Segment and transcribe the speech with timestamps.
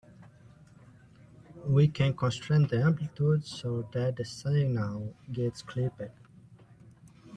[1.67, 6.09] We can constrain the amplitude so that the signal gets clipped.